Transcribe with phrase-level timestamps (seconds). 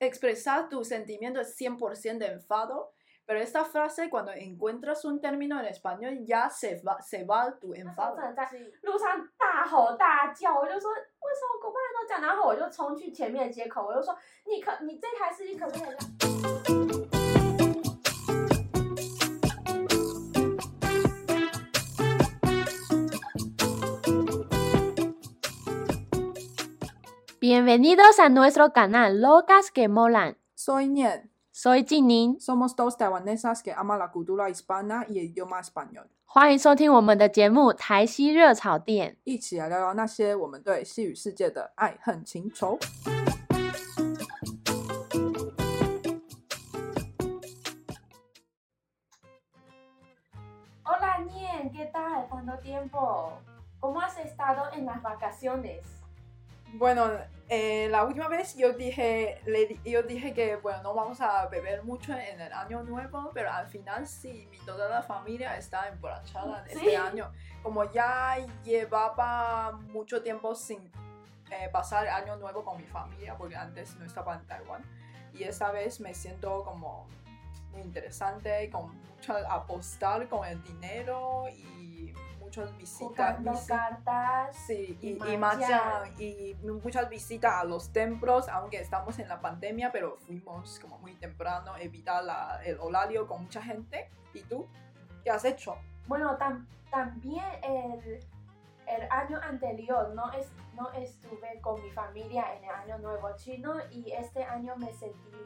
[0.00, 2.92] expresar tu sentimiento es 100% de enfado,
[3.26, 7.74] pero esta frase cuando encuentras un término en español ya se va, se va tu
[7.74, 8.16] enfado.
[27.49, 30.37] Bienvenidos a nuestro canal Locas que Molan.
[30.55, 35.59] Soy Nian, Soy Jinin， somos dos taiwanesas que aman la cultura hispana y el idioma
[35.59, 36.07] español.
[36.25, 39.11] 欢迎收听我们的节目《台西热炒店》。
[39.23, 42.79] 一起来聊聊那些我们对西语世界的爱恨情仇。
[50.83, 52.27] Hola Nien, ¿qué tal?
[52.29, 53.33] ¿Cuánto tiempo?
[53.79, 55.83] ¿Cómo has estado en las vacaciones?
[56.74, 57.10] Bueno,
[57.48, 61.82] eh, la última vez yo dije, le yo dije que bueno, no vamos a beber
[61.82, 66.64] mucho en el año nuevo, pero al final sí, mi, toda la familia está emborrachada
[66.68, 66.78] Sí.
[66.78, 67.32] este año.
[67.62, 70.90] Como ya llevaba mucho tiempo sin
[71.50, 74.82] eh, pasar el año nuevo con mi familia, porque antes no estaba en Taiwán,
[75.34, 77.08] y esta vez me siento como
[77.72, 82.14] muy interesante, con mucho apostar con el dinero y
[82.50, 83.08] muchas visitas.
[83.38, 84.56] Jugando visi- cartas.
[84.56, 85.08] Sí, y
[86.18, 90.98] y, y muchas visitas a los templos, aunque estamos en la pandemia, pero fuimos como
[90.98, 94.10] muy temprano, evitar la- el horario con mucha gente.
[94.34, 94.66] ¿Y tú?
[95.22, 95.76] ¿Qué has hecho?
[96.08, 98.18] Bueno, tam- también el,
[98.86, 103.74] el año anterior no, es, no estuve con mi familia en el año nuevo chino
[103.92, 105.36] y este año me sentí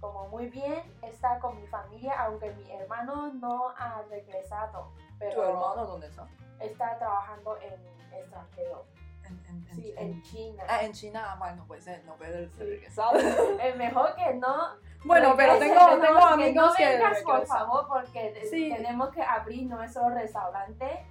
[0.00, 5.42] como muy bien estar con mi familia, aunque mi hermano no ha regresado, pero ¿Tu
[5.42, 6.26] hermano dónde está?
[6.60, 8.84] está trabajando en extranjero,
[9.24, 10.64] En, en, sí, en- en China.
[10.68, 12.58] Ah, en China, bueno, pues eh, no puede Sí.
[12.60, 13.12] regresar.
[13.62, 14.56] Es mejor que no.
[15.04, 17.58] bueno, pero tengo, tengo amigos no que, vengas, por regresan.
[17.58, 18.72] favor, porque Sí.
[18.74, 21.06] tenemos que abrir nuestro restaurante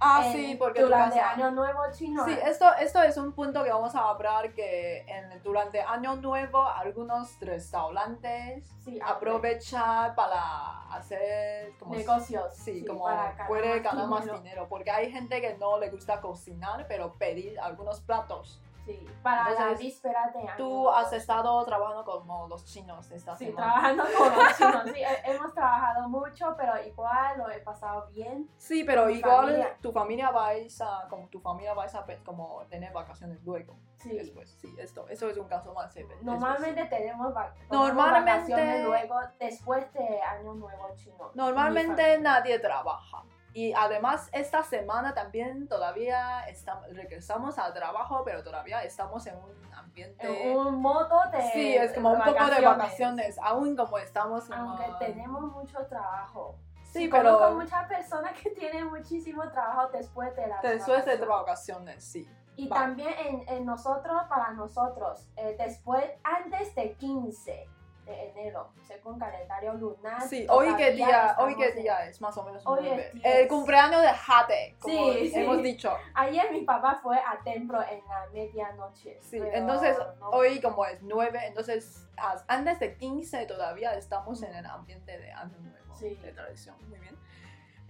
[0.00, 2.24] Ah, en- sí, porque durante Año Nuevo chino.
[2.24, 6.62] Sí, esto, esto es un punto que vamos a hablar que en, durante Año Nuevo
[6.66, 12.54] algunos restaurantes Sí, aprovechan para hacer como negocios.
[12.54, 13.06] Sí, como
[13.48, 14.38] puede ganar más dinero.
[14.42, 18.60] dinero, porque hay gente que no le gusta cocinar, pero pedir algunos platos.
[18.84, 20.52] Sí, para la Entonces, víspera de año.
[20.58, 23.66] Tú has estado trabajando como los chinos esta Sí, semana.
[23.96, 24.82] trabajando con los chinos.
[24.92, 28.48] Sí, he- hemos trabajado mucho, pero igual lo he pasado bien.
[28.58, 29.76] Sí, pero igual familia.
[29.80, 34.10] tu familia vais a, como tu familia vais a como tener vacaciones luego, Sí.
[34.18, 34.50] después.
[34.60, 40.20] Sí, esto, eso es un caso más Normalmente tenemos, va- Normalmente- vacaciones luego, después de
[40.20, 41.30] Año Nuevo chino.
[41.34, 43.22] Normalmente nadie trabaja.
[43.54, 49.72] Y además esta semana también todavía estamos, regresamos al trabajo, pero todavía estamos en un
[49.72, 50.50] ambiente...
[50.50, 51.40] En un modo de.
[51.52, 56.56] Sí, es como un poco de vacaciones, aún como estamos como- Aunque tenemos mucho trabajo.
[56.82, 61.28] Sí, pero muchas personas que tienen muchísimo trabajo después de las después de vacaciones.
[61.28, 62.28] vacaciones, sí.
[62.56, 67.68] Y también en, en nosotros, para nosotros, eh, después, antes de 15
[68.04, 70.20] de enero, según calendario lunar.
[70.28, 73.48] Sí, hoy qué día, hoy qué día es, más o menos Hoy es El 10.
[73.48, 75.40] cumpleaños de Jade, como Sí, sí.
[75.40, 75.96] hemos dicho.
[76.14, 79.18] Ayer mi papá fue a templo en la medianoche.
[79.22, 82.06] Sí, entonces no- hoy como es 9, entonces
[82.48, 86.14] antes de 15 todavía estamos en el ambiente de año nuevo, Sí.
[86.16, 87.16] de tradición, muy bien.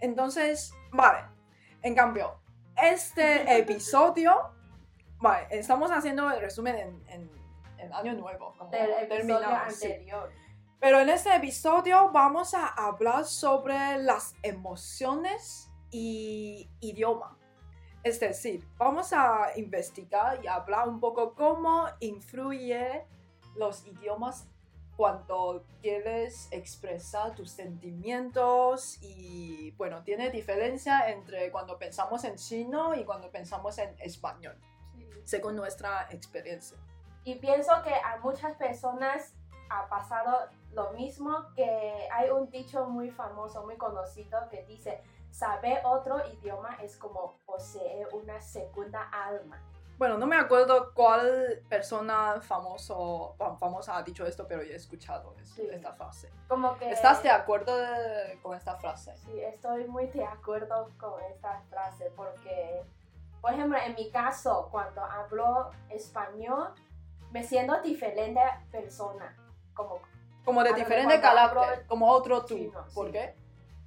[0.00, 1.25] Entonces, vale,
[1.82, 2.34] en cambio,
[2.76, 4.50] este episodio,
[5.19, 7.44] vale, estamos haciendo el resumen en, en,
[7.79, 9.87] en año nuevo, como Del episodio terminamos, sí.
[9.87, 10.31] anterior.
[10.81, 17.39] Pero en este episodio vamos a hablar sobre las emociones y idioma.
[18.03, 23.07] Es decir, vamos a investigar y hablar un poco cómo influye
[23.57, 24.47] los idiomas
[24.97, 33.05] cuando quieres expresar tus sentimientos y bueno, tiene diferencia entre cuando pensamos en chino y
[33.05, 34.56] cuando pensamos en español,
[34.97, 35.09] Sí.
[35.25, 36.77] según nuestra experiencia.
[37.25, 39.35] Y pienso que a muchas personas
[39.71, 45.81] ha pasado lo mismo, que hay un dicho muy famoso, muy conocido, que dice, saber
[45.85, 49.59] otro idioma es como poseer una segunda alma.
[49.97, 55.35] Bueno, no me acuerdo cuál persona famoso, fam- famosa ha dicho esto, pero he escuchado
[55.41, 55.69] es- Sí.
[55.70, 56.31] esta frase.
[56.49, 56.91] Como que...
[56.91, 59.17] ¿Estás de acuerdo de- con esta frase?
[59.17, 62.85] Sí, estoy muy de acuerdo con esta frase porque,
[63.41, 66.75] por ejemplo, en mi caso, cuando hablo español,
[67.34, 68.40] me siento diferente
[68.70, 69.36] persona.
[69.75, 69.98] Como,
[70.44, 72.54] Como de diferente carácter, como otro tú.
[72.54, 73.12] chino, ¿Por sí.
[73.12, 73.34] qué?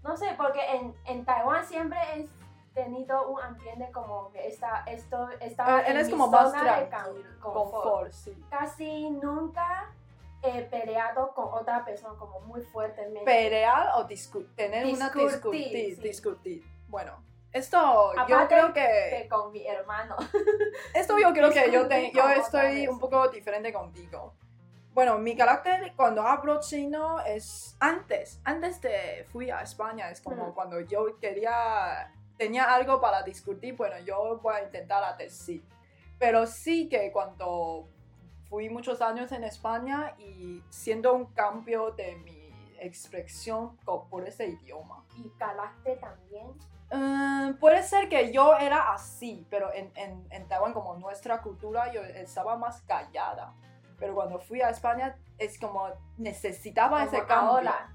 [0.04, 2.30] no sé, porque en, en Taiwán siempre es
[2.74, 6.52] tenido un ambiente como que está, esto, estaba Eh, Él en es mi como más
[6.52, 8.38] zona de tranquilo, con- confort, sí.
[8.50, 9.92] Casi nunca
[10.44, 13.24] he peleado con otra persona como muy fuertemente.
[13.26, 16.02] Pelear o discu- tener una Discutir, discutir, sí.
[16.02, 16.64] discutir.
[16.88, 17.14] Bueno,
[17.58, 20.16] esto yo Aparte creo que que con mi hermano.
[20.94, 24.34] esto yo creo que yo te- yo estoy un poco diferente contigo.
[24.94, 30.48] Bueno, mi carácter cuando hablo chino es antes, antes de fui a España, es como
[30.48, 30.54] Mm.
[30.54, 35.64] cuando yo quería, tenía algo para discutir, bueno, yo voy a intentar a decir.
[36.18, 37.88] Pero sí que cuando
[38.50, 42.48] fui muchos años en España y siendo un cambio de mi
[42.80, 45.04] expresión por ese idioma.
[45.16, 46.48] Y carácter también.
[46.92, 51.92] Mm, puede ser que yo era así, pero en, en, en Taiwán, como nuestra cultura,
[51.92, 53.54] yo estaba más callada.
[54.00, 57.50] Pero cuando fui a España, es como necesitaba ese Como cambio.
[57.52, 57.90] ahora.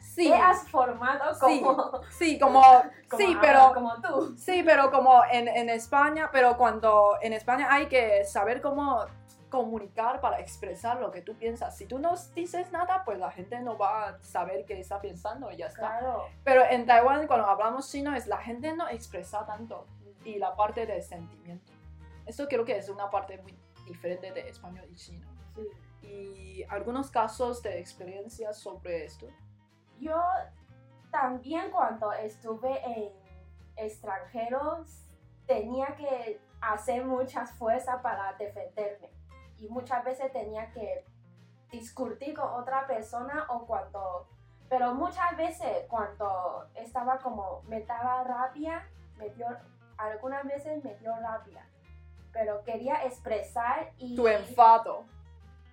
[0.00, 1.60] Sí, Te has formado Sí.
[1.62, 2.60] como, sí, como,
[3.10, 4.36] como sí, ahora, pero, como tú.
[4.38, 9.04] sí, pero como en, en España, pero cuando en España hay que saber cómo
[9.56, 11.74] comunicar para expresar lo que tú piensas.
[11.76, 15.50] Si tú no dices nada, pues la gente no va a saber qué está pensando
[15.50, 15.98] y ya está.
[15.98, 16.26] Claro.
[16.44, 19.86] Pero en Taiwán, cuando hablamos chino, es la gente no expresa tanto
[20.24, 21.72] y la parte de sentimiento.
[22.26, 25.26] Esto creo que es una parte muy diferente de español y chino.
[25.54, 26.06] Sí.
[26.06, 29.26] Y algunos casos de experiencias sobre esto.
[29.98, 30.22] Yo
[31.10, 33.12] también cuando estuve en
[33.76, 35.08] extranjeros
[35.46, 39.15] tenía que hacer muchas fuerzas para defenderme
[39.58, 41.04] y muchas veces tenía que
[41.70, 44.26] discutir con otra persona o cuando
[44.68, 48.86] pero muchas veces cuando estaba como me daba rabia
[49.16, 49.46] me dio
[49.96, 51.66] algunas veces me dio rabia
[52.32, 55.04] pero quería expresar y Tu enfado.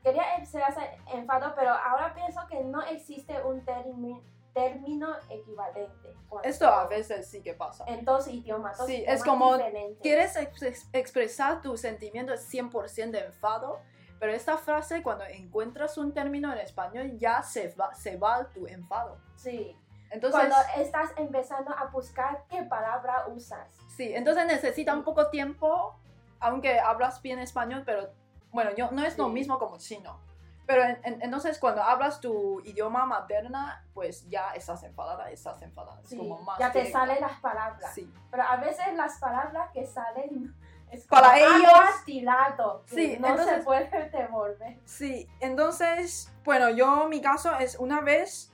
[0.02, 4.22] quería expresar enfado, pero ahora pienso que no existe un termi-
[4.54, 6.16] término equivalente.
[6.44, 7.84] Esto a veces sí que pasa.
[7.88, 8.78] En dos idiomas.
[8.86, 9.98] Sí, idiomas es como diferentes.
[10.02, 13.80] Quieres ex- ex- expresar tu sentimiento 100% de enfado,
[14.20, 18.68] pero esta frase cuando encuentras un término en español ya se va, se va tu
[18.68, 19.18] enfado.
[19.36, 19.76] Sí.
[20.12, 23.68] Entonces, Cuando estás empezando a buscar qué palabra usas.
[23.98, 25.96] Sí, entonces necesita un poco tiempo,
[26.40, 28.12] aunque hablas bien español, pero
[28.52, 29.32] bueno, yo, no es lo Sí.
[29.32, 30.20] mismo como chino.
[30.66, 36.00] Pero en- en- entonces cuando hablas tu idioma materna, pues ya estás enfadada, estás enfadada.
[36.02, 37.94] Es Sí, como más ya te salen las palabras.
[37.94, 40.56] Sí, Pero a veces las palabras que salen
[40.90, 44.80] es Para como algo ellos- astilado, que Sí, no entonces- se puede devolver.
[44.86, 45.28] sí.
[45.42, 48.54] Entonces, bueno, yo mi caso es una vez,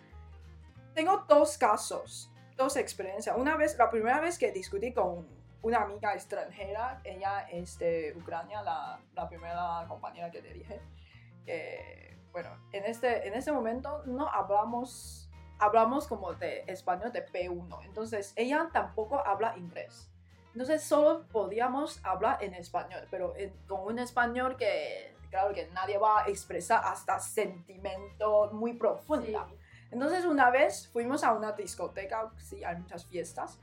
[0.96, 3.38] tengo dos casos, dos experiencias.
[3.38, 5.28] Una vez, la primera vez que discutí con
[5.62, 10.82] una amiga extranjera, ella es de Ucrania, la, la primera compañera que te dije.
[11.50, 17.86] Que, bueno, en este, en este momento no hablamos, hablamos como de español de P1,
[17.86, 20.12] entonces ella tampoco habla inglés.
[20.54, 25.98] Entonces solo podíamos hablar en español, pero en- con un español que, claro, que nadie
[25.98, 28.78] va a expresar hasta sentimiento muy Sí.
[28.78, 29.48] profunda.
[29.92, 33.60] Entonces una vez fuimos a una discoteca, sí, hay muchas fiestas,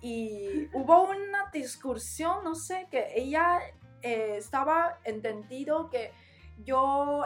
[0.00, 3.60] y hubo una discusión, no sé, que ella
[4.02, 6.12] eh, estaba entendido que
[6.64, 7.24] yo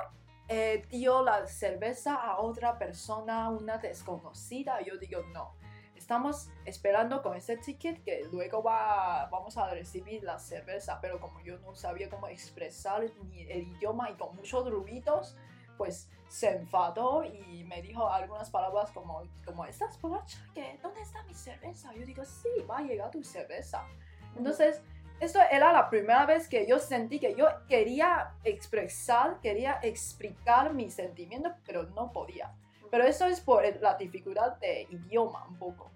[0.48, 5.54] eh, dio la cerveza a otra persona, una desconocida, yo digo, no,
[5.94, 11.40] estamos esperando con ese ticket que luego va, vamos a recibir la cerveza, pero como
[11.40, 15.36] yo no sabía cómo expresar ni el idioma y con muchos ruidos,
[15.78, 20.38] pues se enfadó y me dijo algunas palabras como, como ¿estás borracha?
[20.54, 20.78] ¿Qué?
[20.82, 21.94] ¿Dónde está mi cerveza?
[21.94, 23.86] Yo digo, sí, va a llegar tu cerveza.
[24.36, 24.82] Entonces,
[25.24, 30.90] esto era la primera vez que yo sentí que yo quería expresar, quería explicar mi
[30.90, 32.52] sentimiento, pero no podía.
[32.90, 35.90] Pero eso es por la dificultad de idioma un poco.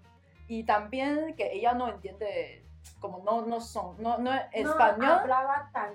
[0.47, 2.65] Y también que ella no entiende,
[2.99, 5.11] como no, no son, no, no, No español.
[5.11, 5.93] hablaba tan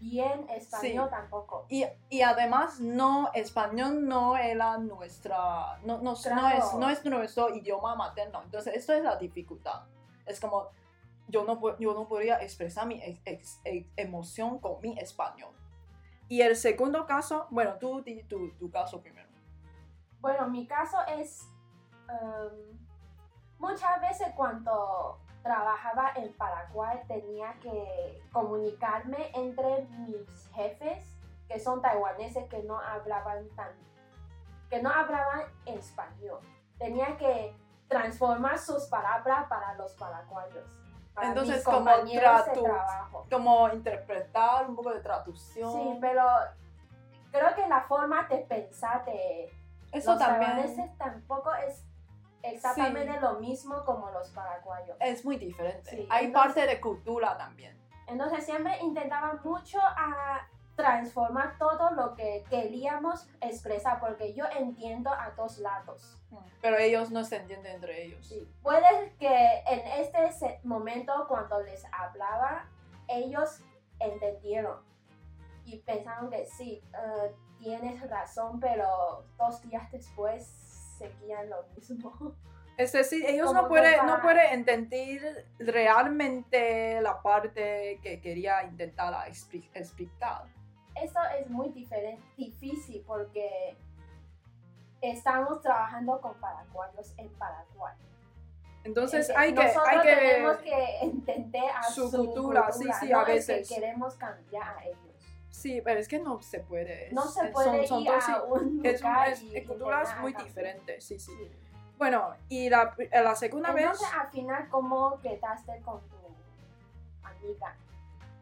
[0.00, 1.10] bien español Sí.
[1.16, 1.66] tampoco.
[1.68, 6.58] Y, y además, no, español no era nuestra, no, no, no, Claro.
[6.58, 8.42] es, no es nuestro idioma materno.
[8.42, 9.82] Entonces, esto es la dificultad.
[10.26, 10.68] Es como,
[11.28, 13.02] yo no, yo no podría expresar mi
[13.96, 15.54] emoción con mi español.
[16.28, 19.28] Y el segundo caso, bueno, tú tu, tu caso primero.
[20.20, 21.46] Bueno, mi caso es
[22.08, 22.78] em,
[23.58, 31.04] muchas veces cuando trabajaba en Paraguay tenía que comunicarme entre mis jefes
[31.46, 33.68] que son taiwaneses que no hablaban tan
[34.70, 36.40] que no hablaban español.
[36.78, 37.54] Tenía que
[37.86, 40.83] transformar sus palabras para los paraguayos.
[41.14, 43.26] Para Entonces, como trabajo.
[43.30, 45.72] Como interpretar un poco de traducción.
[45.72, 46.24] Sí, pero
[47.30, 49.52] creo que la forma de pensar de
[49.92, 50.96] Eso los también.
[50.98, 51.84] tampoco es
[52.42, 54.96] exactamente lo mismo como los paraguayos.
[55.00, 55.88] Es muy diferente.
[55.90, 57.80] Sí, Hay entonces- parte de cultura también.
[58.06, 65.30] Entonces siempre intentaban mucho a transformar todo lo que queríamos expresar, porque yo entiendo a
[65.36, 66.18] dos lados.
[66.60, 68.26] Pero ellos no se entienden entre ellos.
[68.26, 68.48] Sí.
[68.62, 72.66] Puede que en este momento cuando les hablaba,
[73.08, 73.60] ellos
[74.00, 74.78] entendieron
[75.64, 80.44] y pensaron que sí, eh, tienes razón, pero dos días después
[80.98, 82.34] seguían lo mismo.
[82.76, 88.64] Es decir, ellos Como no pueden, para- no pueden entender realmente la parte que quería
[88.64, 90.46] intentar expli- explicar.
[91.02, 93.76] Eso es muy diferente, difícil porque
[95.02, 97.94] estamos trabajando con paraguayos en Paraguay.
[98.84, 103.12] Entonces Eh, hay que, hay que tenemos que entender a su su, cultura, sí, sí,
[103.12, 103.68] a no es veces.
[103.68, 104.98] que queremos cambiar a ellos.
[105.50, 107.10] Sí, pero es que no se puede.
[107.12, 109.66] No es- se son- puede son ir dos- a un es, lugar es- y es
[109.66, 111.32] culturas muy diferentes, sí, sí.
[111.36, 111.50] Sí.
[111.96, 116.16] Bueno, y la, la segunda vez, Entonces, al final, ¿cómo quedaste con tu
[117.22, 117.76] amiga?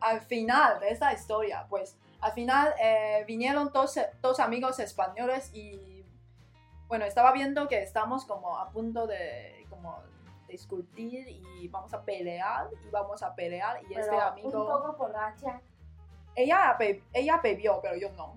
[0.00, 6.04] al final de esta historia, pues, al final eh, vinieron dos, dos amigos españoles y,
[6.88, 9.98] bueno, estaba viendo que estamos como a punto de, como,
[10.48, 14.68] discutir y vamos a pelear y vamos a pelear y este Pero un amigo...
[14.68, 15.60] poco borracha.
[16.34, 18.34] ella, be- ella bebió, pero yo no.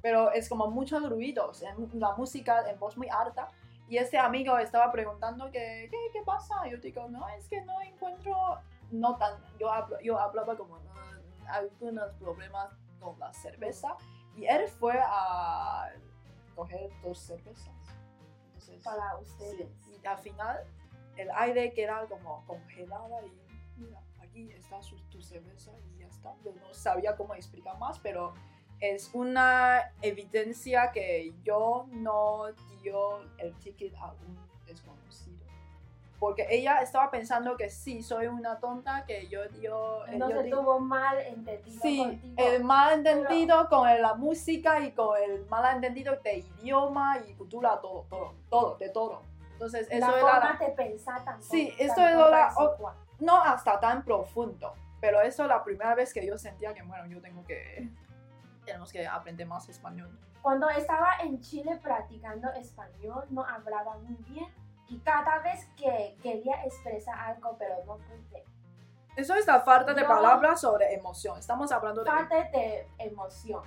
[0.00, 3.48] Pero es como muchos ruidos, en la música en voz muy alta.
[3.88, 6.66] Y este amigo estaba preguntando que, ¿qué, qué pasa?
[6.66, 8.34] Yo digo, no, es que no encuentro,
[8.90, 12.70] no tan, yo, hablo- yo hablaba como "Mm, algunos problemas
[13.04, 13.96] con la cerveza.
[14.36, 15.92] Y él fue a
[16.56, 17.74] coger dos cervezas.
[18.46, 19.68] Entonces, para sí, ustedes.
[20.02, 20.64] y al final
[21.16, 26.34] el aire queda como congelada y mira, aquí está su, tu cerveza y ya está.
[26.44, 28.34] Yo no sabía cómo explicar más, pero
[28.80, 32.46] es una evidencia que yo no
[32.82, 35.43] dio el ticket a un desconocido.
[36.20, 40.06] Porque ella estaba pensando que sí, soy una tonta, que yo dio...
[40.06, 42.34] yo Entonces di- tuvo mal entendido Sí, contigo.
[42.38, 48.06] el malentendido con el- la música y con el malentendido de idioma y cultura, todo,
[48.08, 49.22] todo, todo, de todo.
[49.52, 51.42] Entonces, eso la era forma la- de pensar tampoco.
[51.50, 55.94] Sí, esto tampoco era es o- no hasta tan profundo, pero eso es la primera
[55.94, 57.88] vez que yo sentía que, bueno, yo tengo que,
[58.64, 60.16] tenemos que aprender más español.
[60.42, 64.46] Cuando estaba en Chile practicando español, no hablaba muy bien.
[64.88, 68.44] Y cada vez que quería expresar algo, pero no pude.
[69.16, 70.08] Eso es la falta de No.
[70.08, 71.38] palabras sobre emoción.
[71.38, 72.10] Estamos hablando de...
[72.10, 73.62] Falta de emoción.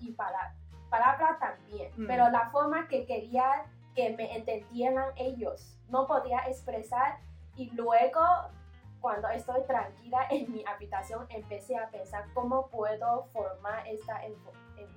[0.00, 0.54] Y para,
[0.90, 1.92] palabra también.
[1.96, 2.06] Mm.
[2.06, 7.18] Pero la forma que quería que me entendieran ellos, no podía expresar.
[7.56, 8.20] Y luego,
[9.00, 14.88] cuando estoy tranquila en mi habitación, empecé a pensar cómo puedo formar esta emo- em-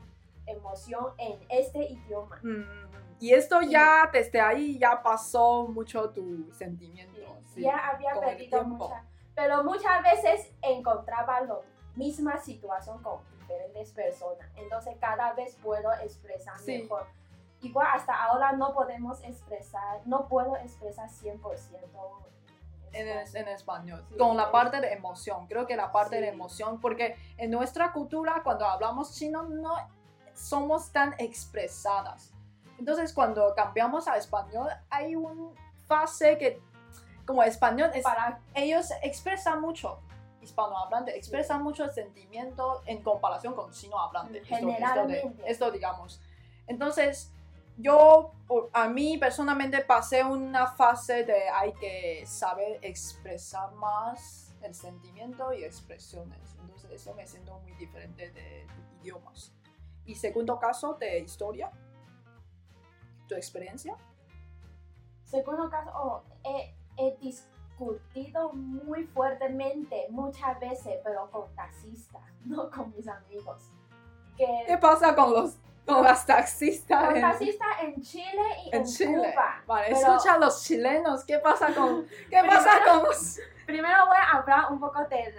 [0.48, 2.40] emoción en este idioma.
[2.42, 7.16] Mm, y esto ya, desde ahí, ya pasó mucho tu sentimiento.
[7.54, 9.04] sí, ya había perdido mucha,
[9.34, 11.58] pero muchas veces encontraba la
[11.96, 16.80] misma situación con diferentes personas, entonces cada vez puedo expresar Sí.
[16.84, 17.06] mejor.
[17.62, 21.80] Igual hasta ahora no podemos expresar, no puedo expresar 100%
[22.92, 25.48] en, en es- en español, Sí, con la parte de emoción.
[25.48, 26.34] Creo que la parte de Sí.
[26.36, 29.74] emoción, porque en nuestra cultura, cuando hablamos chino, no
[30.34, 32.34] somos tan expresadas.
[32.78, 35.52] Entonces, cuando cambiamos a español, hay una
[35.88, 36.62] fase que,
[37.26, 40.00] como español, es- para ellos expresan mucho.
[40.42, 44.40] Hispanohablante, expresan mucho el sentimiento en comparación con chino hablante.
[44.40, 45.44] Esto- esto, de- Generalmente.
[45.52, 46.22] esto digamos.
[46.68, 47.32] Entonces,
[47.78, 48.32] yo,
[48.74, 55.64] a mí personalmente pasé una fase de hay que saber expresar más el sentimiento y
[55.64, 56.56] expresiones.
[56.62, 58.68] Entonces, eso me siento muy diferente de
[59.02, 59.52] idiomas.
[60.06, 61.72] Y segundo caso de historia,
[63.28, 63.96] tu experiencia.
[65.24, 72.94] segundo caso, oh, he, he discutido muy fuertemente muchas veces, pero con taxistas, no con
[72.96, 73.72] mis amigos.
[74.38, 77.06] Que ¿Qué pasa con los con las taxistas?
[77.06, 79.32] Con en- taxistas en Chile y en, en Chile.
[79.34, 79.64] Cuba.
[79.68, 81.24] Vale, Pero escucha a los chilenos.
[81.24, 83.40] ¿Qué pasa con, qué Primero- pasa con los...
[83.68, 85.34] Primero voy a hablar un poco de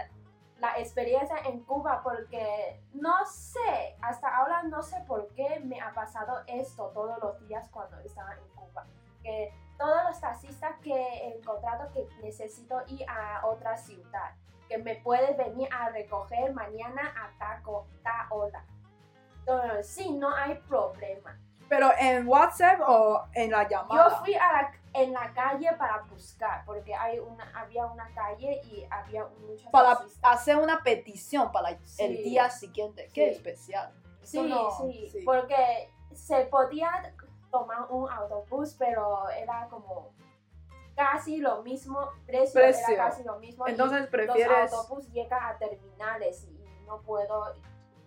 [0.59, 5.93] la, experiencia en Cuba porque no sé, hasta ahora no sé por qué me ha
[5.93, 8.87] pasado esto todos los días cuando estaba en Cuba.
[9.23, 14.35] Que todos los taxistas que he encontrado que necesito ir a otra ciudad,
[14.69, 18.65] que me puedes venir a recoger mañana a taco, ta hora.
[19.41, 21.39] Entonces, sí, no hay problema.
[21.69, 24.09] Pero en WhatsApp o en la llamada.
[24.09, 28.61] Yo fui a la, en la calle para buscar, porque hay una, había una calle
[28.65, 30.33] y había muchos para taxistas.
[30.41, 33.11] hacer una petición para el día siguiente.
[33.13, 33.37] Qué Sí.
[33.37, 33.93] especial.
[34.23, 37.15] Sí, no- sí, porque se podía
[37.51, 40.13] tomar un autobús, pero era como
[40.97, 42.95] casi lo mismo, precio, Precio.
[42.95, 43.67] era casi lo mismo.
[43.69, 47.55] Entonces prefieres los autobuses llegan a terminales y no puedo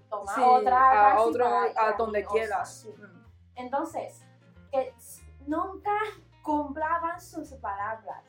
[0.10, 2.88] tomar otra a otro a donde quieras.
[2.98, 3.26] Mm.
[3.56, 4.26] Entonces,
[4.72, 4.92] que
[5.46, 5.92] nunca
[6.42, 8.24] compraban sus palabras.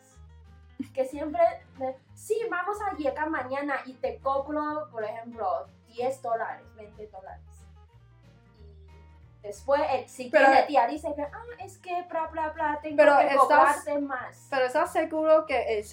[0.95, 1.43] Que siempre,
[2.15, 7.45] sí, vamos a llegar mañana y te cobro, por ejemplo, 10 dólares, 20 dólares.
[9.43, 12.97] Y después el siguiente Pero- día dice que, ah, es que bla, bla, bla, tengo
[12.97, 14.47] Pero que estás- cobrarte más.
[14.51, 15.93] Pero ¿estás seguro que es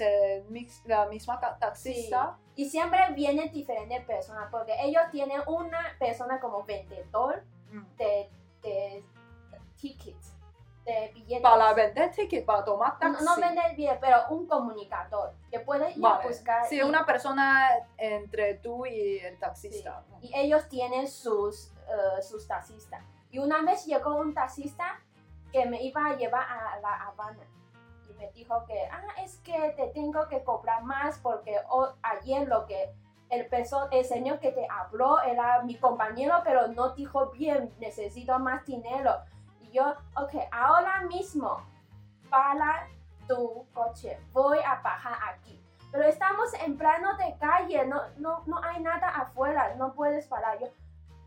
[0.50, 2.38] mix- la misma taxista?
[2.56, 7.86] Y siempre vienen diferentes personas, porque ellos tienen una persona como vendedor Mm.
[7.98, 8.30] de,
[8.64, 9.04] de
[9.80, 10.34] tickets,
[10.88, 11.42] de billetes.
[11.44, 13.26] Para vender ticket, para tomar No, taxi.
[13.26, 16.28] no vende el billete, pero un comunicador que puede ir a Vale.
[16.30, 16.66] buscar.
[16.66, 20.04] Sí, y, una persona entre tú y el taxista.
[20.22, 23.02] y ellos tienen sus, eh, sus taxistas.
[23.30, 25.00] Y una vez llegó un taxista
[25.52, 27.44] que me iba a llevar a La Habana.
[28.10, 32.48] Y me dijo que, ah, es que te tengo que cobrar más porque ho- ayer
[32.48, 32.94] lo que
[33.30, 38.40] el, perso- el señor que te habló era mi compañero, pero no dijo bien, necesito
[38.40, 39.12] más dinero.
[39.70, 41.62] Y yo, ok, ahora mismo,
[42.30, 42.88] para
[43.28, 45.62] tu coche, voy a bajar aquí.
[45.92, 50.60] Pero estamos en plano de calle, no, no, no hay nada afuera, no puedes parar.
[50.60, 50.68] Yo,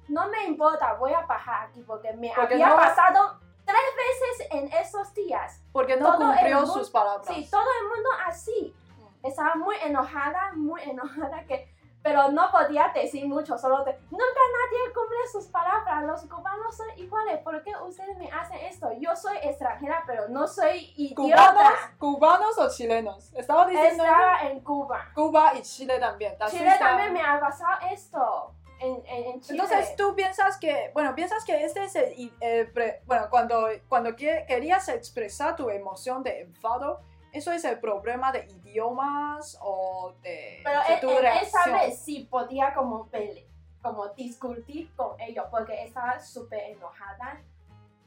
[0.09, 4.49] no me importa, voy a bajar aquí porque me Porque había no- pasado tres veces
[4.51, 5.63] en esos días.
[5.73, 7.27] Porque no Todo cumplió mundo- sus palabras.
[7.27, 8.75] Sí, todo el mundo así.
[9.23, 11.73] Estaba muy enojada, muy enojada que...
[12.03, 16.87] Pero no podía decir mucho, solo de, nunca nadie cumple sus palabras, los cubanos son
[16.97, 18.91] iguales, ¿por qué ustedes me hacen esto?
[18.99, 21.95] Yo soy extranjera, pero no soy ¿Cubanos, idiota.
[21.99, 23.31] ¿Cubanos o chilenos?
[23.35, 25.05] Estaba diciendo Estaba en Cuba.
[25.15, 26.35] Cuba y Chile también.
[26.51, 28.55] Chile también me ha pasado esto.
[28.79, 29.63] En, en, Chile.
[29.63, 34.47] Entonces tú piensas que, bueno, piensas que este es el, pre- bueno, cuando, cuando que-
[34.49, 37.03] querías expresar tu emoción de enfado,
[37.33, 41.75] ¿eso es el problema de idiomas o de, Pero de tu esa reacción?
[41.75, 43.47] vez sí podía como pele,
[43.83, 47.41] como discutir con ellos porque estaba súper enojada.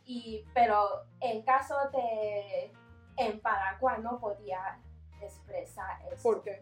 [0.06, 2.72] Y, pero en caso de
[3.18, 4.80] en Paraguay no podía
[5.22, 6.24] expresar eso.
[6.24, 6.62] ¿Por qué?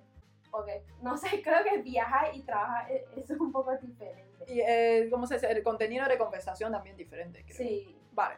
[0.51, 4.45] Porque, no sé, creo que viajar y trabajar es, es un poco diferente.
[4.47, 5.51] Y el, ¿cómo se dice?
[5.51, 7.57] el contenido de conversación también diferente, creo.
[7.57, 7.95] Sí.
[8.11, 8.35] Vale.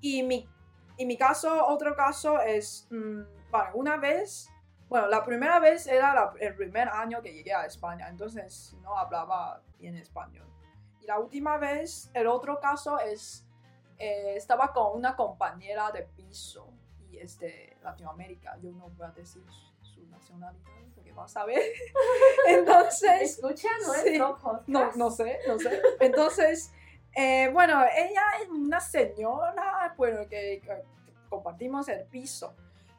[0.00, 0.48] Y mi,
[0.96, 3.22] y mi caso, otro caso es, mm,
[3.54, 4.50] vale, una vez,
[4.88, 8.98] bueno, la primera vez era la- el primer año que llegué a España, entonces no
[8.98, 10.48] hablaba bien español.
[11.00, 13.46] Y la última vez, el otro caso es,
[13.98, 16.68] eh, estaba con una compañera de piso
[17.08, 19.44] y es de Latinoamérica, yo no voy a decir
[19.82, 21.60] su, nacionalidad porque vas a ver.
[22.48, 23.38] entonces...
[23.38, 23.86] Escucha sí.
[23.86, 24.68] nuestro podcast.
[24.68, 25.80] No, no sé, no sé.
[26.00, 26.72] Entonces,
[27.16, 30.84] eh, bueno, ella es una señora, bueno, que, que
[31.28, 32.54] compartimos el piso.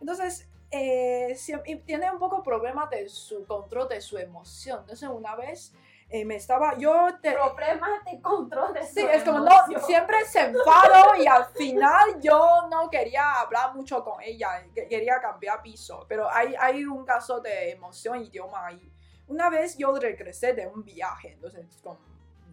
[0.10, 1.36] Entonces, eh,
[1.84, 4.82] tiene un poco problema de su control de su emoción.
[4.82, 5.74] Entonces, una vez
[6.12, 9.82] eh, me estaba, yo te, Problemas de control de Sí, su es como, no, emoción.
[9.82, 15.20] siempre se enfadó y al final yo no quería hablar mucho con ella, que- quería
[15.20, 18.92] cambiar piso, pero hay, hay un caso de emoción idioma ahí.
[19.28, 21.98] Una vez yo regresé de un viaje, entonces con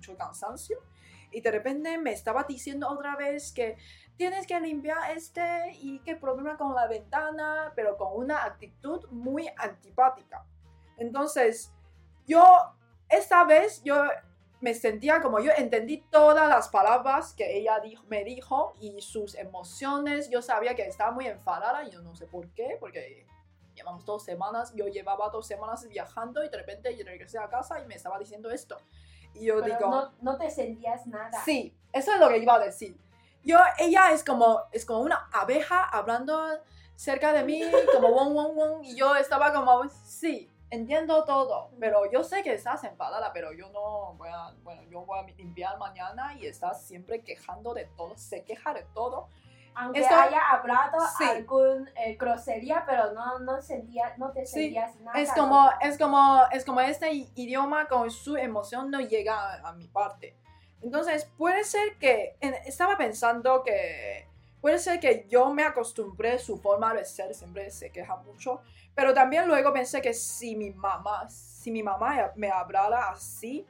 [0.03, 0.79] mucho cansancio,
[1.31, 3.77] y de repente me estaba diciendo otra vez que
[4.17, 9.49] tienes que limpiar este y qué problema con la ventana, pero con una actitud muy
[9.57, 10.45] antipática.
[10.99, 11.73] Entonces,
[12.27, 12.45] yo,
[13.09, 14.05] esta vez, yo
[14.61, 19.35] me sentía como yo entendí todas las palabras que ella dijo, me dijo y sus
[19.35, 20.31] emociones.
[20.31, 23.27] Yo sabía que estaba muy enfadada y yo no sé por qué, porque
[23.75, 27.81] llevamos dos semanas, yo llevaba dos semanas viajando y de repente yo regresé a casa
[27.81, 28.77] y me estaba diciendo esto.
[29.35, 31.43] Y yo Pero digo, no, no te sentías nada.
[31.45, 32.97] Sí, eso es lo que iba a decir.
[33.45, 36.41] Yo, ella es como, es como una abeja hablando
[36.97, 37.61] cerca de mí,
[37.95, 42.55] como won, won, won, y yo estaba como, sí, entiendo todo, pero yo sé que
[42.55, 46.83] estás enfadada, pero yo no voy a, bueno, yo voy a limpiar mañana y estás
[46.83, 49.29] siempre quejando de todo, se queja de todo.
[49.75, 51.25] Aunque Esto- haya hablado Sí.
[51.25, 55.19] algún eh, grosería, pero no, no, sentía, no te Sí, sentías nada.
[55.19, 59.73] Es como, es como, es como este idioma con su emoción no llega a, a
[59.73, 60.37] mi parte.
[60.83, 64.29] Entonces, puede ser que, en- estaba pensando que,
[64.61, 68.61] puede ser que yo me acostumbré a su forma de ser, siempre se queja mucho,
[68.95, 73.67] pero también luego pensé que si mi mamá, si mi mamá me hablara así,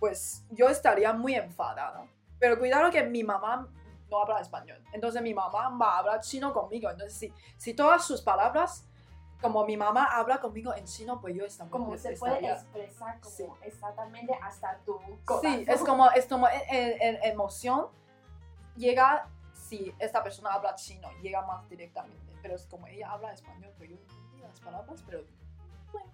[0.00, 2.04] pues yo estaría muy enfadada.
[2.40, 3.68] Pero cuidado que mi mamá
[4.14, 8.04] no habla español, entonces mi mamá va a hablar chino conmigo, entonces si, si todas
[8.04, 8.86] sus palabras
[9.42, 13.34] como mi mamá habla conmigo en chino, pues yo estamos como se puede expresar como
[13.34, 13.46] Sí.
[13.62, 15.64] exactamente hasta tu Sí, corazón.
[15.68, 17.88] es como, es como en, en- en emoción
[18.76, 22.32] llega si esta persona habla chino, llega más directamente.
[22.40, 25.24] Pero es como ella habla español, pero yo no entiendo las palabras, pero
[25.92, 26.10] bueno.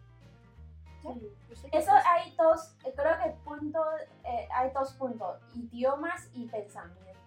[1.03, 1.35] Sí.
[1.73, 3.85] Eso es- hay dos, creo que punto,
[4.25, 7.20] eh, hay dos puntos, idiomas y pensamiento.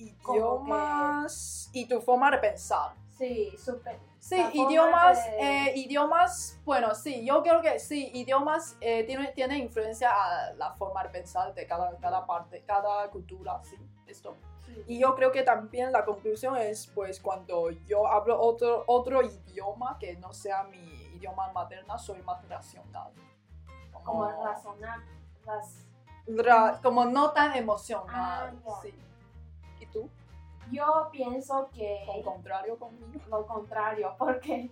[0.00, 2.92] Idiomas y tu forma de pensar.
[3.16, 3.98] Sí, súper.
[4.18, 9.28] Sí, La idiomas, de- eh, idiomas, bueno, sí, yo creo que sí, idiomas eh, tiene,
[9.32, 14.36] tiene influencia a la forma de pensar de cada, cada parte, cada cultura, sí, esto.
[14.66, 14.84] Sí.
[14.88, 19.96] Y yo creo que también la conclusión es, pues, cuando yo hablo otro, otro idioma
[19.98, 20.78] que no sea mi
[21.16, 23.12] idioma materna, soy más racional.
[24.04, 24.98] como razonar,
[25.44, 25.84] raz-
[26.26, 28.94] ra- como no tan emocional, Ah, sí.
[29.80, 30.08] ¿Y tú?
[30.70, 33.06] Yo pienso que Al contrario conmigo.
[33.28, 34.70] lo contrario, porque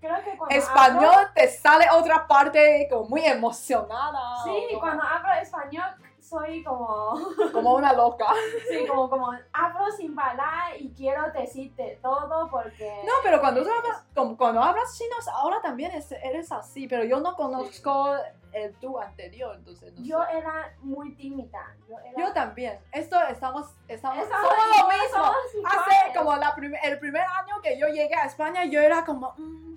[0.00, 4.44] creo que cuando Español hablo- te sale otra parte como muy emocionada.
[4.44, 5.84] sí, cuando hablo español
[6.24, 7.18] soy como,
[7.52, 8.26] como una loca.
[8.68, 13.02] sí, como, como hablo sin parar y quiero decirte todo porque...
[13.04, 17.04] No, pero cuando tú hablas, como cuando hablas chino, ahora también es- eres así, pero
[17.04, 18.08] yo no conozco
[18.52, 20.38] el tú anterior, entonces no Yo sé.
[20.38, 21.74] era muy tímida.
[21.88, 22.78] Yo, era, Yo también.
[22.92, 25.08] Esto estamos, estamos, Estamos somos lo mismo.
[25.12, 29.04] somos Hace como la prim- el primer año que yo llegué a España, yo era
[29.04, 29.74] como, "Mm,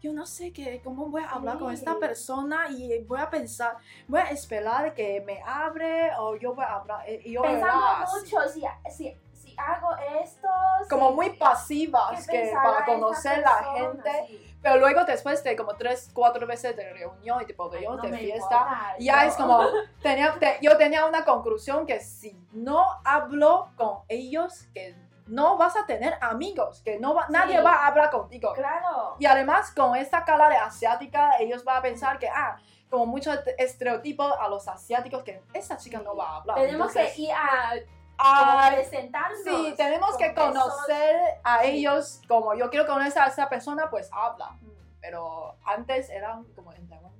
[0.00, 1.98] yo no sé qué, cómo voy a hablar con esta Sí.
[2.00, 3.76] persona y voy a pensar,
[4.08, 7.02] voy a esperar que me abre o yo voy a hablar.
[7.06, 9.90] eh, Y yo Pensamos mucho si, si, si hago
[10.22, 10.48] esto.
[10.88, 13.76] Como muy ¿qué pasivas que para conocer la persona?
[13.78, 14.24] gente.
[14.26, 14.46] Sí.
[14.62, 17.88] Pero luego después de como tres, cuatro veces de reunión y tipo de, Ay, de
[17.88, 19.58] no me fiesta, importa, ya yo- es como,
[20.02, 24.94] tenía, te- yo tenía una conclusión que si no hablo con ellos, que
[25.26, 27.32] no vas a tener amigos, que no va- Sí.
[27.32, 28.52] nadie va a hablar contigo.
[28.54, 29.16] Claro.
[29.18, 32.56] Y además con esta cara de asiática, ellos van a pensar que, ah,
[32.90, 36.56] como mucho estereotipo a los asiáticos, que esta chica no va a hablar.
[36.56, 37.72] Tenemos Entonces, que ir a
[38.18, 39.38] ah, como presentarnos.
[39.44, 41.68] Sí, tenemos que esos- conocer a sí.
[41.68, 44.58] ellos como yo quiero conocer a esa persona, pues habla.
[45.00, 47.12] Pero antes eran como en Taiwán,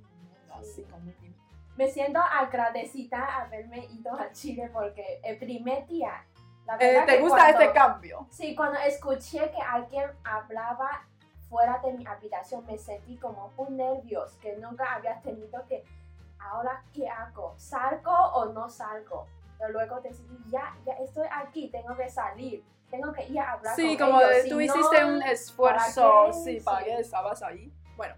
[0.59, 1.01] así como.
[1.77, 6.25] Me siento agradecida haberme ido a Chile porque el primer día.
[6.77, 8.27] La Eh, verdad ¿Te que gusta cuando- este cambio?
[8.29, 11.05] Sí, cuando escuché que alguien hablaba
[11.49, 15.83] fuera de mi habitación, me sentí como un nervios que nunca había tenido que,
[16.39, 19.27] ahora qué hago, salgo o no salgo.
[19.59, 23.75] Pero luego decidí, ya, ya estoy aquí, tengo que salir, tengo que ir a hablar
[23.75, 26.33] Sí, con como ellos, de- si tú hiciste un esfuerzo, qué?
[26.33, 26.85] sí, para Sí.
[26.85, 27.71] que estabas ahí.
[27.97, 28.15] Bueno,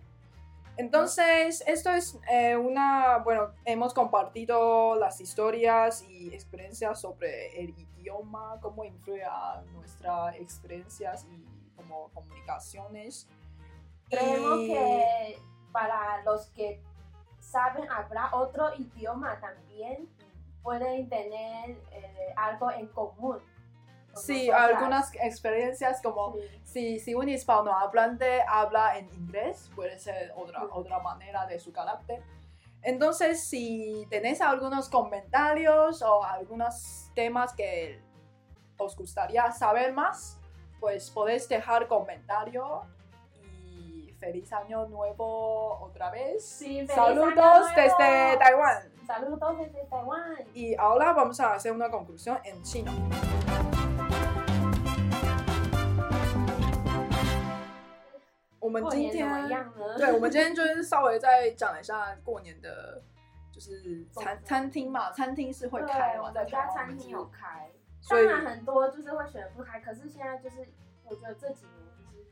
[0.78, 7.74] entonces esto es eh, una, bueno, hemos compartido las historias y experiencias sobre el
[8.08, 13.28] idioma, cómo influye a nuestras experiencias y como comunicaciones.
[14.10, 15.40] Creemos Y- que
[15.72, 16.82] para los que
[17.40, 20.08] saben hablar otro idioma también
[20.62, 23.40] pueden tener eh, algo en común.
[24.16, 24.70] Sí, nosotras.
[24.78, 26.40] algunas experiencias como Sí.
[26.64, 30.68] si, si un hispanohablante habla en inglés, puede ser otra, Sí.
[30.72, 32.22] otra manera de su carácter.
[32.84, 38.02] Entonces, si tenéis algunos comentarios o algunos temas que
[38.78, 40.38] os gustaría saber más,
[40.80, 42.82] pues podéis dejar comentario
[43.42, 46.46] y feliz año nuevo otra vez.
[46.46, 48.92] Sí, feliz Saludos año desde Taiwán.
[49.08, 50.36] Saludos desde Taiwán.
[50.54, 52.92] Y ahora vamos a hacer una conclusión en chino.
[58.74, 59.28] 们今天？
[59.98, 63.02] 对，我们今天就是稍微再讲一下过年的，
[63.52, 67.72] 就是餐餐厅嘛，餐厅是会对开嘛，我在家餐厅有开，
[68.10, 70.68] 当然很多就是会选不开，可是现在就是
[71.06, 72.26] 我觉得这几年就是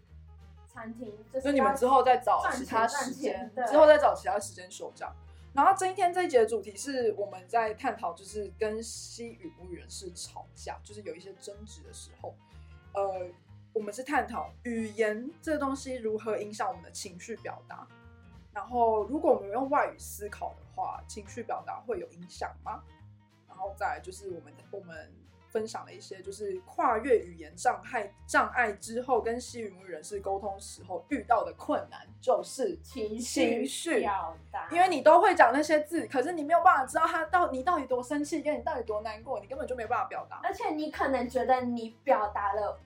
[0.68, 5.14] 餐厅就是你们之后再找其他时间之后再找其他时间休假。
[5.54, 12.34] 然后今天这一节的主题是我们在探讨，就是跟西语母语人士吵架，就是有一些争执的时候，
[12.94, 13.28] 呃，
[13.74, 17.88] 我们是探讨语言这个东西如何影响我们的情绪表达。
[18.54, 22.84] 然后，如果我们用外语思考的话，情绪表达会有影响吗？
[23.48, 25.10] 然后再来就是我们我们
[25.48, 40.42] 分享了一些就是跨越语言障碍障碍之后，跟西语母语人士沟通时候遇到的困难，就是情情绪表达，因为你都会讲那些字，可是你没有办法知道他到你到底多生气，跟你到底多难过，你根本就没办法表达。
[40.44, 42.78] 而且你可能觉得你表达了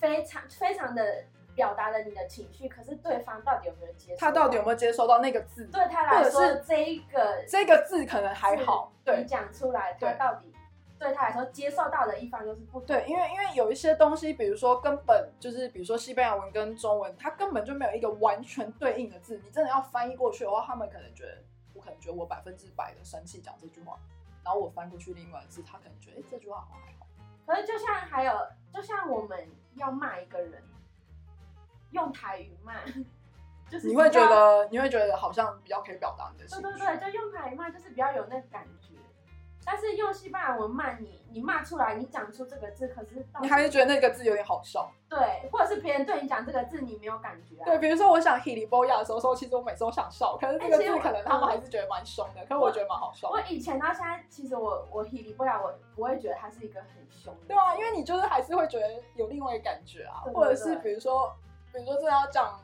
[0.00, 4.16] 非常非常的表达了你的情绪，可是对方到底有没有接受？
[4.18, 5.64] 他到底有没有接收到那个字？
[5.66, 10.52] 对他来说这一个这个字可能还好，对你讲出来，他到底
[10.98, 12.80] 对他来说接受到的一方又是不。
[12.80, 21.42] 对，因为因为有一些东西，比如说根本就是比如说西班牙文跟中文，它根本就没有一个完全对应的字，你真的要翻译过去的话，他们可能觉得
[21.74, 23.98] 我可能觉得我百分之百的生气讲这句话，
[24.44, 27.05] 然后我翻过去另外一个字，他可能觉得哎这句话好像还好。
[27.46, 28.32] 可是就像还有，
[28.72, 30.62] 就像我们要骂一个人，
[31.90, 32.74] 用台语骂，
[33.70, 36.62] 就是你会觉得你会觉得好像比较可以表达你的情绪。
[36.62, 38.95] 对对对，就用台语骂就是比较有那感觉。
[39.66, 44.88] 但是用西班牙文骂你，你骂出来，你讲出这个字，可是你还是觉得那个字有点好笑。
[45.08, 47.64] 对，或者是别人对你讲这个字，你没有感觉啊。
[47.64, 53.34] 对，比如说我想 Hilly Boya 的时候，说其实我每次都想笑，可是这个字可能他们还是觉得蛮凶的，可是我觉得蛮好笑的。
[53.34, 57.40] 我以前到现在，其实我我 h i 不了，我不会觉得它是一个很凶的。
[57.48, 61.34] 对啊，因为你就是还是会觉得有另外一个感觉啊，或者是比如说，
[61.72, 62.60] 比如说真的要讲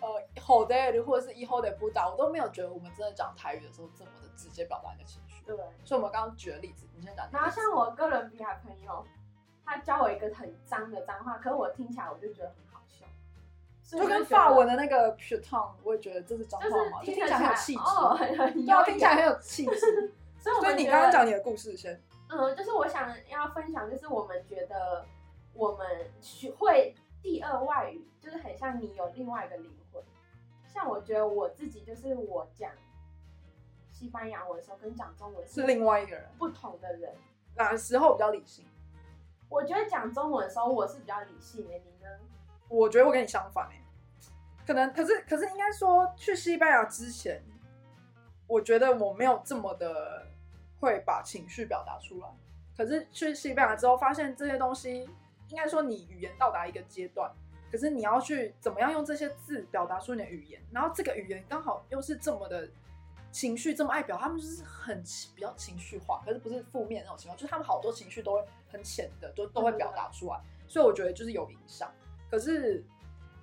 [0.00, 0.08] 呃
[0.40, 5.23] hold it 或者是 e hold it 不打，我都没有觉得我们真的讲台语的时候这么的直接表达你的情绪。
[5.46, 5.56] 对。
[5.84, 7.28] 所以我们刚刚举的例子，你先讲。
[7.32, 9.04] 然后像我哥伦比亚朋友，
[9.64, 13.06] 他教我一个很脏的脏话，可是我听起来我就觉得很好笑，
[13.98, 17.80] 就跟法文的那个 putain，我也觉得这是脏就话嘛，就听是听起起来很有气质。
[17.80, 20.12] 哦，很很对听起来很有气质。
[20.38, 22.00] 所以我 所以你刚刚讲你的故事先。
[22.28, 25.04] 嗯，就是我想要分享，就是我们觉得
[25.52, 25.86] 我们
[26.20, 30.02] 学会第二外语，就是很像你有另外一个灵魂。
[30.66, 32.70] 像我觉得我自己就是我讲
[34.04, 37.10] 西班牙文的时候跟讲中文是另外一个人，不同的人。
[37.56, 38.62] 哪时候比较理性？
[39.48, 42.10] 我觉得讲中文的时候我是比较理性的，你呢？
[42.68, 43.82] 我觉得我跟你相反哎、
[44.66, 47.42] 可能可是可是应该说去西班牙之前，
[48.46, 50.26] 我觉得我没有这么的
[50.80, 52.28] 会把情绪表达出来。
[52.76, 55.08] 可是去西班牙之后，发现这些东西，
[55.48, 57.32] 应该说你语言到达一个阶段，
[57.72, 62.68] 可是你要去怎么样用这些字表达出你的语言，然后这个语言刚好又是这么的
[63.34, 71.92] 情绪这么爱表，他们就是很情比较情绪化，可是不是负面那种情况，就是他们好多情绪都会很浅的，都都会表达出来，所以我觉得就是有影响。
[72.30, 72.84] 可是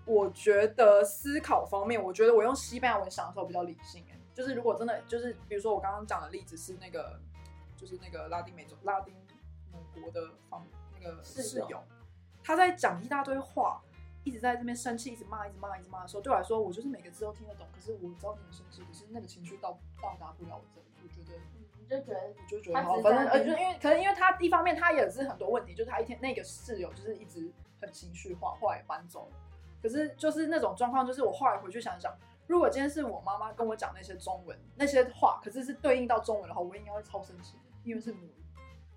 [0.06, 7.19] 我觉得思考方面，我觉得我用西班牙文想的时候比较理性哎，就是如果真的就是比如说我刚刚讲的例子是那个
[7.75, 9.13] 就是那个拉丁美洲拉丁
[9.73, 10.65] 美国的方
[10.97, 11.84] 那个室友，
[12.41, 13.82] 他在讲一大堆话。
[14.23, 17.67] 一直在这边生气，一直骂，一直骂，一直骂的时候，对我来说，我就是每个字都听得懂。
[17.73, 29.38] 可是我知道你很生气，可是那个情绪到到达不了我这里，我觉得嗯，你就觉得我就觉得反正呃，就因为可能因为他一方面他也是很多问题，就是他一天那个室友就是一直很情绪化，后来也搬走了。
[29.81, 38.36] 可是就是那种状况，就是我后来回去想想，如果今天是我妈妈跟我讲那些中文那些话，可是是对应到中文的话，我应该会超生气的，因为是母语。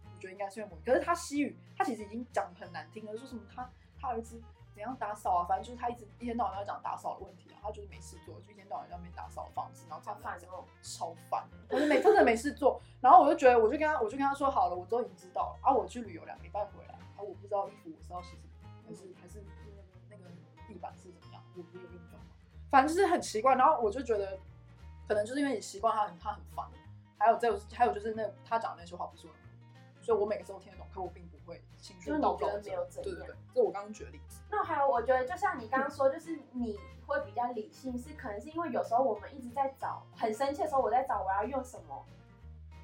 [0.05, 4.41] 我觉得应该是因为母语，可是他西语，他其实已经讲得很难听了，说什么他他儿子
[4.75, 10.65] 怎样打扫啊，反正就是他一直一天到晚在讲打扫的问题啊，他就是没事做，就一天到晚在那边打扫房子，然后怎好烦样怎样哦。
[10.83, 20.25] 超烦，我就没真的没事做，然后我就觉得，我就跟他，我就跟他说好了，我都已经知道了啊，我去旅游两个礼拜回来，啊，我不知道衣服我是要洗什么，还是还是那个那个
[20.67, 22.25] 地板是怎么样，我不有用到吗？
[22.69, 24.39] 反正就是很奇怪，然后我就觉得，
[25.07, 26.67] 可能就是因为你习惯他很他很烦，
[27.17, 29.39] 还有这个还有就是那他讲的那些话不是我的，
[30.03, 31.34] 所以我每个字都听得懂，可我并不会
[31.85, 42.03] 情绪就是你觉得没有怎样对对对，这我刚刚举的例子，那还有，我觉得就像你刚刚说，就是你会比较理性，是可能是因为有时候我们一直在找，很生气的时候，我在找我要用什么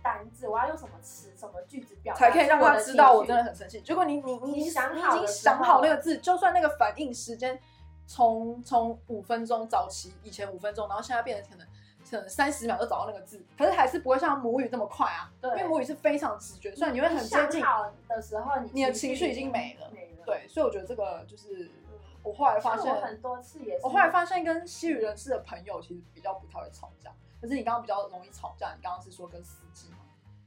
[0.02, 3.80] 单字，我要用什么词、什么句子表达，才可以让他知道我真的很生气。
[3.80, 7.58] 结果你你你你想你已经想好那个字，就算那个反应时间
[8.06, 11.69] 从从五分钟早期以前五分钟，然后现在变成可能可
[12.18, 15.30] 能三十秒就找到那个字，可是还是不会像母语这么快啊。
[15.40, 17.62] 对因为母语是非常直觉，虽然你会很接近
[18.08, 20.24] 的时候，你你的情绪已经没了没了。
[20.24, 29.98] 对，所以我觉得这个就是嗯，我后来发现我，很多次也是，我后来发现跟西语人士的朋友其实比较不太会吵架，可是你刚刚比较容易吵架，你刚刚是说跟司机嘛？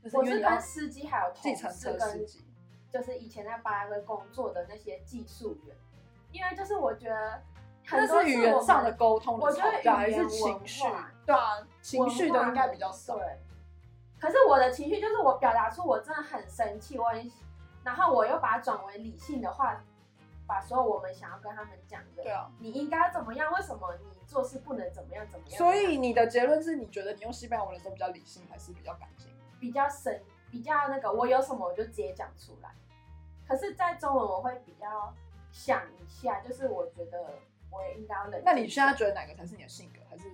[0.01, 2.45] 那是我是跟司机还有同计程车司事跟机。
[2.91, 5.75] 就是以前在巴拉圭工作的那些技术员，
[6.31, 7.52] 因为就是我觉得那
[7.85, 10.83] 很多是语言上的沟沟通的我觉得吵架，还是情绪？
[11.25, 13.15] 对啊，情绪的应该比较少。
[13.15, 13.39] 对，
[14.19, 17.31] 可是我的情绪就是我表达出我真的很生气，我很，
[17.83, 19.81] 然后我又把它转为理性的话，
[20.47, 23.51] 把所有我们想要跟他们讲的，对啊，你应该怎么样？
[23.53, 25.57] 为什么你做事不能怎么样怎么样？
[25.57, 29.29] 所以你的结论是你觉得你用西班牙文的时候比较理性，还是比较感性？
[29.59, 32.69] 比较深，比较那个，我有什么我就直接讲出来。
[33.47, 35.13] 可是，在中文我会比较
[35.51, 37.33] 想一下，就是我觉得
[37.73, 38.41] 我也应该要冷静。
[38.45, 40.25] 那你现在觉得哪个才是你的性格，还是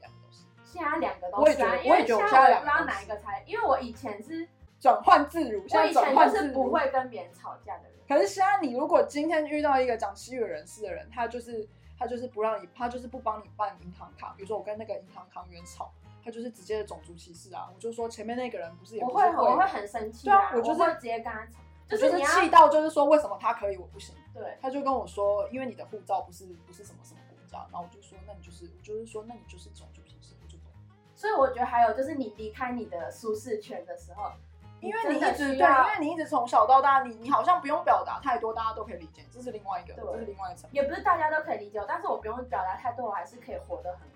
[0.00, 0.44] 两个都是？
[0.64, 6.70] 现在两个都我也觉得我也觉得我现在我不知道哪一个才，因为我以前是，转换自如，现我在以前是不。
[6.70, 7.92] 会跟别人吵架的人。
[8.06, 11.66] 可是现在你如果今天遇到一个讲西语人士的人，他就是
[11.98, 14.34] 他就是不让你，他就是不帮你办银行卡。
[14.36, 17.70] 比如说我跟那个银行行员吵，他就是直接的种族歧视啊！
[17.74, 24.14] 我就说前面那个人不是也我不是会我会很生气对啊我就是会直接跟他吵，就就是你气到就是说为什么他可以我不行？
[24.32, 30.66] 对，他就跟我说，因为你的护照不是不是什么什么国家，然后我就说，那你就是我就是说，那你就是种族歧视，我就懂。
[31.14, 34.32] 所以我觉得还有就是你离开你的舒适圈的时候，
[34.80, 40.68] 因为你一直对，因为你一直从小到大，你你好像不用表达太多，大家都可以理解，这是另外一个，对这是另外一层。
[40.72, 44.13] 也不是大家都可以理解，但是我不用表达太多，我还是可以活得很好。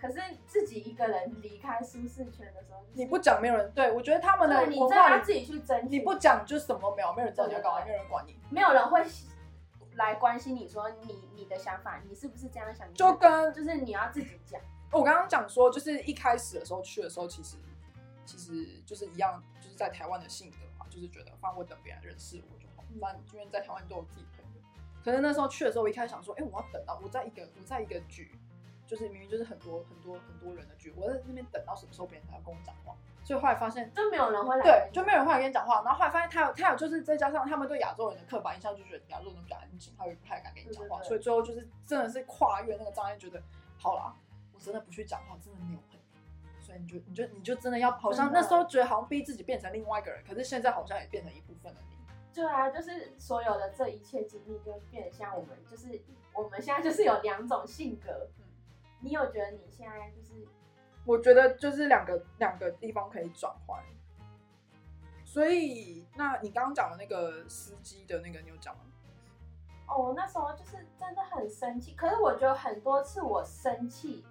[0.00, 8.38] 可是自己一个人离开舒适圈的时候，就是你不讲，没有人对我觉得他们的你文化里，真的要自己去争取，你不讲就什么都没有，没有人知道你在干嘛，没有人管你。
[8.50, 9.04] 没有人会
[9.94, 12.92] 来关心你说你你的想法，你是不是这样想？
[12.92, 14.60] 就跟就是你要自己讲，
[14.92, 17.56] 我刚刚讲说，就是一开始的时候去的时候，其实
[18.26, 24.60] 其实就是一样，就是在台湾的性格嘛，就是觉得反正我等别人认识我就好，反正因为在台湾都有自己朋友。
[25.02, 28.36] 可是那时候去的时候，我一开始想说，哎、我要等到我在一个我在一个局，
[28.86, 32.94] 就是明明就是很多很多很多人的剧，我在那边等到什么时候别人才要跟我讲话？
[33.24, 33.92] 所以后来发现。
[33.92, 35.82] 就没有人会来对就没有人会来跟你讲话。
[35.82, 40.98] 然后后来发现他有他有就是再加上他们对亚洲人的刻板印象，就觉得亚洲人比较安静，他也不太敢跟你讲话。
[41.00, 43.42] 对对对所以最后就是真的是跨越那个障碍，觉得
[43.78, 44.14] 好啦，
[44.54, 46.00] 我真的不去讲话，真的没有朋友。
[46.60, 51.96] 所以你就你就你就真的要，好像那时候觉得好像逼自己变成另外一个人，可是现在好像也变成一部分的你。
[52.32, 56.00] 对啊，就是所有的这一切经历，就变得像我们，就是
[56.32, 58.28] 我们现在就是有两种性格。
[58.38, 58.45] 嗯
[59.00, 60.46] 你有觉得你现在就是
[61.04, 63.82] 我觉得就是两个两个地方可以转换。
[65.24, 68.82] 所以，那你刚刚讲的那个司机的那个，你有讲吗？
[69.86, 74.24] 哦，我那时候就是真的很生气，可是我觉得很多次我生气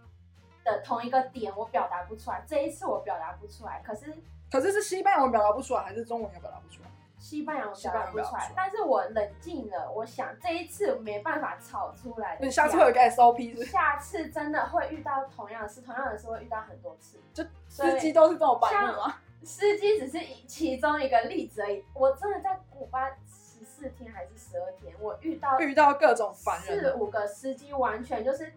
[0.64, 4.14] 的同一个点我表达不出来，这一次我表达不出来，可是
[4.50, 6.90] 可是是西班牙文表达不出来，还是中文也表达不出来？
[7.26, 13.72] 西班牙我西表达不出来，但是我冷静了，我想这一次没办法吵出来的，你下次会有个 SOP 是是？
[13.72, 17.20] 下次真的会遇到同样的事，同样的事会遇到很多次。
[17.34, 19.16] 就司机都是这种反应吗？
[19.42, 21.84] 司机只是一其中一个例子而已。
[21.96, 28.54] 我真的在古巴十四天还是十二天，我遇到遇到各种烦人四，五个司机，完全就是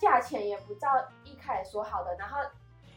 [0.00, 0.88] 价钱也不照
[1.22, 2.40] 一开始说好的，然后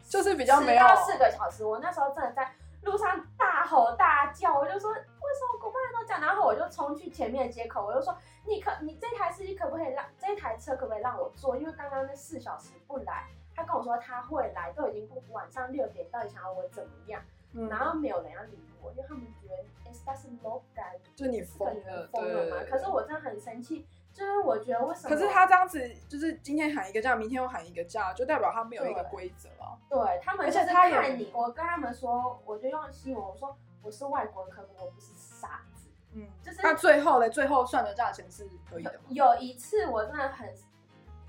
[0.08, 1.64] 就是比较没有四个小时。
[1.64, 2.52] 我那时候真的在
[2.82, 6.20] 路上大吼大叫，我就说为什么古巴人都这样？
[6.20, 11.56] 然后我就冲去前面的街口，我就说你可你这台司机可不可以让这台车可不可以让我坐？
[11.56, 13.28] 因为刚刚那四小时不来。
[13.54, 17.22] 他跟我说他会来，都已经晚上六点，到底想要我怎么样？
[17.52, 22.64] 嗯然后没有人要理我，因为他们觉得 esta 是 loca，就你这个疯了，疯了嘛。
[22.70, 25.08] 可是我真的很生气，就是我觉得为什么？
[25.08, 29.78] 可是他这样子，就是今天喊一个价，明天又喊一个价，就代表他没有一个规则啊。
[29.88, 35.88] 对他们而就是且他也看你，我跟他们说，我就用西文我说我是外国人，可我不是傻子。
[36.14, 39.04] 嗯，就是那最后嘞，最后算的价钱是可以的吗？
[39.08, 40.54] 有一次我真的很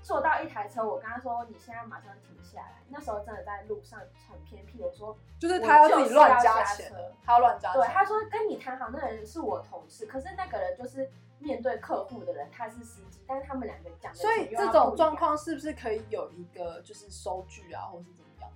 [0.02, 2.82] 坐到一台车，我跟他说你现在马上停下来。
[2.90, 6.92] 那时候真的在路上很偏僻，我说就是他要自己乱加钱
[7.24, 7.80] 他要乱加钱。
[7.80, 18.50] 对，他说跟你谈好那个人是我同事，可是那个人就是面对客户的人，他是司机，但是他们两个讲的所以这种状，况是不是可以有一个就是收据啊，或是怎么样？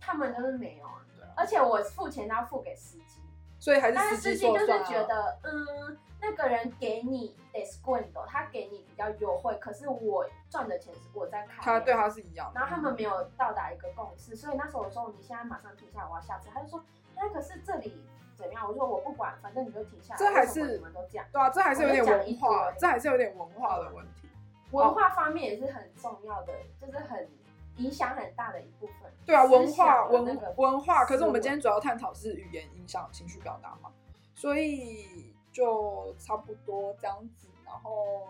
[0.00, 1.04] 他们就是没有啊。
[1.16, 3.20] 对啊，而且我付钱都要付给司机，
[3.58, 11.94] 所以还是但是司机司机就是说了算啊觉得，嗯，那个人给你 descuento，他给你比较优惠，可是我赚的钱是我在开，他对。
[11.94, 12.58] 他是一样的。
[12.58, 16.48] 然后他们没有到达一个共识，所以那时候我说你现在马上停下来，我要下车。
[16.52, 16.82] 他就说，
[17.14, 18.02] 那可是这里
[18.40, 18.66] 怎么样？
[18.66, 20.18] 我说我不管，反正你就停下来。
[20.18, 24.28] 这还是你们都这样，对啊，这还是有点文化，这还是有点文化的问题。
[24.72, 27.28] 文化方面也是很重要的，就是很
[27.76, 29.12] 影响很大的一部分。
[29.26, 33.90] 对啊，文化文文化，可是我们今天主要探讨是语言影响情绪表达嘛，
[34.34, 38.28] 所以就差不多这样子，然后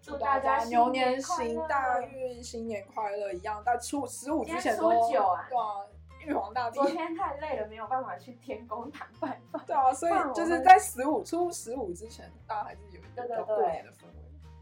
[0.00, 5.86] 祝大大家牛年行大运，新年快乐一样，到初十五之前都初九啊对啊，
[6.26, 9.64] 玉皇大帝昨天太累了，没有办法去天宫谈拜访。
[9.66, 14.14] 对啊，所以就是在十五初十五之前，大家还是有一个过对年的氛围。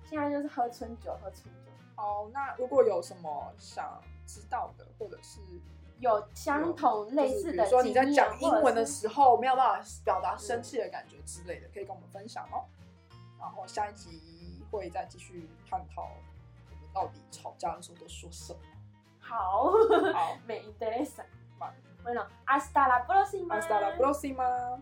[0.05, 1.73] 现在就是喝春酒，喝春酒。
[1.95, 5.41] 好，那如果有什么想知道的，或者是
[6.01, 12.65] 有相同类似的就是比如说你在讲英文的时候没有办法表达生气的感觉之类的，可以跟我们分享哦。
[13.39, 18.59] 然后下一集会再继续探讨我们到底吵架的时候都说什么。
[19.19, 19.71] 好，
[20.13, 21.25] 好 me interesa.
[22.03, 23.57] Bueno, hasta la próxima.
[23.57, 24.79] Hasta la próxima.